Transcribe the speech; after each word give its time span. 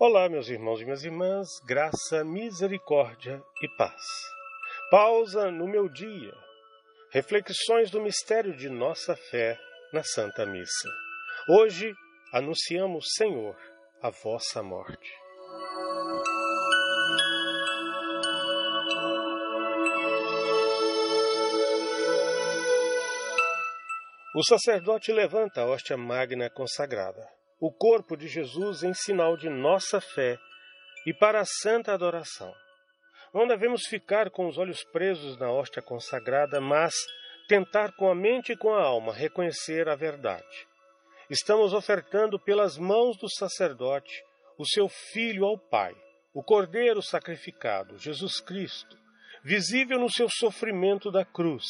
Olá, 0.00 0.28
meus 0.28 0.48
irmãos 0.48 0.80
e 0.80 0.84
minhas 0.84 1.02
irmãs, 1.02 1.48
graça, 1.66 2.22
misericórdia 2.22 3.42
e 3.60 3.68
paz. 3.76 4.00
Pausa 4.92 5.50
no 5.50 5.66
meu 5.66 5.88
dia. 5.88 6.32
Reflexões 7.10 7.90
do 7.90 8.00
mistério 8.00 8.56
de 8.56 8.68
nossa 8.68 9.16
fé 9.16 9.58
na 9.92 10.04
Santa 10.04 10.46
Missa. 10.46 10.88
Hoje 11.50 11.92
anunciamos, 12.32 13.06
Senhor, 13.16 13.56
a 14.00 14.10
vossa 14.10 14.62
morte. 14.62 15.12
O 24.32 24.44
sacerdote 24.44 25.10
levanta 25.10 25.62
a 25.62 25.66
hóstia 25.66 25.96
magna 25.96 26.48
consagrada 26.48 27.37
o 27.60 27.72
corpo 27.72 28.16
de 28.16 28.28
Jesus 28.28 28.84
em 28.84 28.94
sinal 28.94 29.36
de 29.36 29.50
nossa 29.50 30.00
fé 30.00 30.38
e 31.04 31.12
para 31.12 31.40
a 31.40 31.44
santa 31.44 31.92
adoração. 31.92 32.54
Não 33.34 33.46
devemos 33.46 33.82
ficar 33.86 34.30
com 34.30 34.46
os 34.46 34.56
olhos 34.58 34.84
presos 34.84 35.36
na 35.38 35.50
hóstia 35.50 35.82
consagrada, 35.82 36.60
mas 36.60 36.94
tentar 37.48 37.92
com 37.92 38.10
a 38.10 38.14
mente 38.14 38.52
e 38.52 38.56
com 38.56 38.72
a 38.72 38.82
alma 38.82 39.12
reconhecer 39.12 39.88
a 39.88 39.96
verdade. 39.96 40.66
Estamos 41.28 41.72
ofertando 41.72 42.38
pelas 42.38 42.78
mãos 42.78 43.16
do 43.18 43.28
sacerdote 43.28 44.22
o 44.56 44.64
seu 44.64 44.88
Filho 44.88 45.44
ao 45.44 45.58
Pai, 45.58 45.94
o 46.32 46.42
Cordeiro 46.42 47.02
sacrificado, 47.02 47.98
Jesus 47.98 48.40
Cristo, 48.40 48.96
visível 49.42 49.98
no 49.98 50.10
seu 50.10 50.28
sofrimento 50.28 51.10
da 51.10 51.24
cruz 51.24 51.64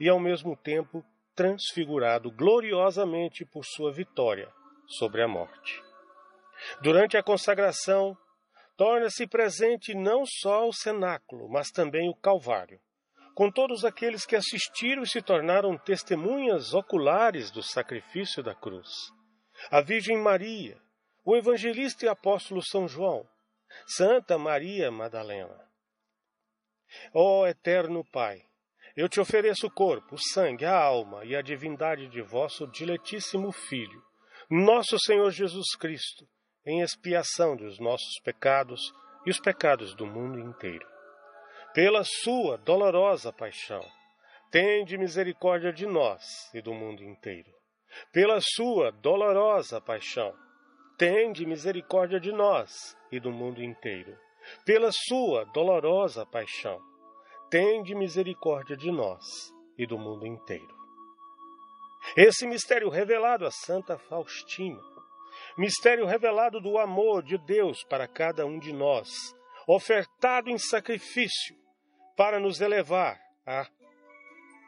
e 0.00 0.08
ao 0.08 0.18
mesmo 0.18 0.56
tempo 0.56 1.04
transfigurado 1.34 2.30
gloriosamente 2.30 3.44
por 3.44 3.64
sua 3.64 3.92
vitória 3.92 4.48
sobre 4.86 5.22
a 5.22 5.28
morte. 5.28 5.82
Durante 6.80 7.16
a 7.16 7.22
consagração, 7.22 8.16
torna-se 8.76 9.26
presente 9.26 9.94
não 9.94 10.24
só 10.26 10.66
o 10.66 10.72
cenáculo, 10.72 11.48
mas 11.48 11.70
também 11.70 12.08
o 12.08 12.14
Calvário, 12.14 12.80
com 13.34 13.50
todos 13.50 13.84
aqueles 13.84 14.24
que 14.24 14.36
assistiram 14.36 15.02
e 15.02 15.08
se 15.08 15.20
tornaram 15.20 15.76
testemunhas 15.76 16.72
oculares 16.74 17.50
do 17.50 17.62
sacrifício 17.62 18.42
da 18.42 18.54
cruz. 18.54 18.88
A 19.70 19.80
Virgem 19.80 20.18
Maria, 20.18 20.80
o 21.24 21.36
evangelista 21.36 22.04
e 22.04 22.08
apóstolo 22.08 22.62
São 22.62 22.88
João, 22.88 23.28
Santa 23.86 24.38
Maria 24.38 24.90
Madalena. 24.90 25.58
Ó 27.12 27.40
oh, 27.40 27.46
eterno 27.46 28.04
Pai, 28.12 28.42
eu 28.96 29.08
te 29.08 29.20
ofereço 29.20 29.66
o 29.66 29.70
corpo, 29.70 30.14
o 30.14 30.18
sangue, 30.18 30.64
a 30.64 30.76
alma 30.76 31.24
e 31.24 31.34
a 31.34 31.42
divindade 31.42 32.08
de 32.08 32.22
vosso 32.22 32.66
diletíssimo 32.68 33.50
Filho 33.50 34.02
nosso 34.50 34.98
Senhor 34.98 35.30
Jesus 35.30 35.74
Cristo, 35.78 36.26
em 36.66 36.80
expiação 36.80 37.56
dos 37.56 37.78
nossos 37.78 38.20
pecados 38.22 38.92
e 39.24 39.30
os 39.30 39.40
pecados 39.40 39.94
do 39.94 40.06
mundo 40.06 40.38
inteiro. 40.38 40.86
Pela 41.72 42.02
sua 42.04 42.56
dolorosa 42.58 43.32
paixão, 43.32 43.82
tende 44.50 44.96
misericórdia 44.96 45.72
de 45.72 45.86
nós 45.86 46.22
e 46.54 46.60
do 46.60 46.72
mundo 46.72 47.02
inteiro. 47.02 47.50
Pela 48.12 48.38
sua 48.40 48.90
dolorosa 48.92 49.80
paixão, 49.80 50.32
tende 50.98 51.46
misericórdia 51.46 52.20
de 52.20 52.32
nós 52.32 52.96
e 53.10 53.18
do 53.18 53.30
mundo 53.30 53.62
inteiro. 53.62 54.16
Pela 54.64 54.90
sua 54.92 55.44
dolorosa 55.46 56.26
paixão, 56.26 56.78
tende 57.50 57.94
misericórdia 57.94 58.76
de 58.76 58.90
nós 58.90 59.24
e 59.78 59.86
do 59.86 59.98
mundo 59.98 60.26
inteiro. 60.26 60.83
Esse 62.16 62.46
mistério 62.46 62.88
revelado 62.88 63.44
a 63.44 63.50
Santa 63.50 63.98
Faustina, 63.98 64.80
mistério 65.58 66.06
revelado 66.06 66.60
do 66.60 66.78
amor 66.78 67.24
de 67.24 67.36
Deus 67.38 67.82
para 67.82 68.06
cada 68.06 68.46
um 68.46 68.56
de 68.58 68.72
nós, 68.72 69.08
ofertado 69.66 70.48
em 70.48 70.56
sacrifício 70.56 71.56
para 72.16 72.38
nos 72.38 72.60
elevar 72.60 73.20
à 73.44 73.66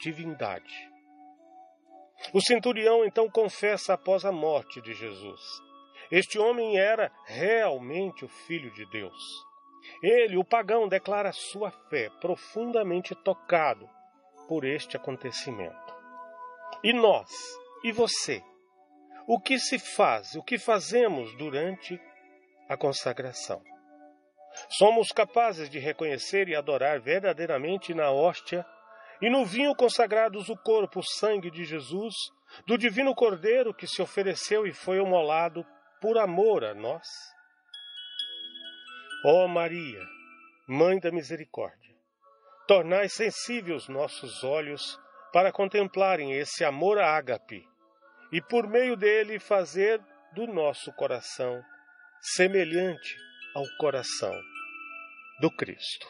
divindade. 0.00 0.74
O 2.32 2.40
centurião 2.40 3.04
então 3.04 3.28
confessa 3.28 3.92
após 3.92 4.24
a 4.24 4.32
morte 4.32 4.80
de 4.80 4.94
Jesus. 4.94 5.40
Este 6.10 6.38
homem 6.38 6.78
era 6.78 7.12
realmente 7.26 8.24
o 8.24 8.28
Filho 8.28 8.70
de 8.70 8.86
Deus. 8.86 9.18
Ele, 10.02 10.38
o 10.38 10.44
pagão, 10.44 10.88
declara 10.88 11.30
sua 11.32 11.70
fé 11.90 12.08
profundamente 12.20 13.14
tocado 13.14 13.86
por 14.48 14.64
este 14.64 14.96
acontecimento. 14.96 16.03
E 16.84 16.92
nós? 16.92 17.30
E 17.82 17.90
você? 17.90 18.44
O 19.26 19.40
que 19.40 19.58
se 19.58 19.78
faz, 19.78 20.34
o 20.34 20.42
que 20.42 20.58
fazemos 20.58 21.34
durante 21.38 21.98
a 22.68 22.76
consagração? 22.76 23.62
Somos 24.68 25.08
capazes 25.08 25.70
de 25.70 25.78
reconhecer 25.78 26.46
e 26.46 26.54
adorar 26.54 27.00
verdadeiramente 27.00 27.94
na 27.94 28.10
hóstia 28.10 28.66
e 29.22 29.30
no 29.30 29.46
vinho 29.46 29.74
consagrados 29.74 30.50
o 30.50 30.56
corpo, 30.58 31.00
o 31.00 31.02
sangue 31.02 31.50
de 31.50 31.64
Jesus, 31.64 32.14
do 32.66 32.76
divino 32.76 33.14
Cordeiro 33.14 33.72
que 33.72 33.86
se 33.86 34.02
ofereceu 34.02 34.66
e 34.66 34.72
foi 34.74 35.00
amolado 35.00 35.64
por 36.02 36.18
amor 36.18 36.64
a 36.64 36.74
nós? 36.74 37.06
Ó 39.24 39.46
oh 39.46 39.48
Maria, 39.48 40.02
Mãe 40.68 41.00
da 41.00 41.10
Misericórdia, 41.10 41.96
tornai 42.68 43.08
sensíveis 43.08 43.88
nossos 43.88 44.44
olhos 44.44 45.02
para 45.34 45.50
contemplarem 45.50 46.30
esse 46.30 46.64
amor 46.64 46.96
ágape 46.96 47.68
e 48.30 48.40
por 48.40 48.68
meio 48.68 48.96
dele 48.96 49.40
fazer 49.40 50.00
do 50.32 50.46
nosso 50.46 50.92
coração 50.92 51.60
semelhante 52.20 53.16
ao 53.52 53.64
coração 53.80 54.32
do 55.40 55.50
Cristo. 55.50 56.06